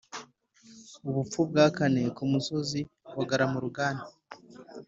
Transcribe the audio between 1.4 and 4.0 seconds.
bwa kane kumusozi wa glamorgan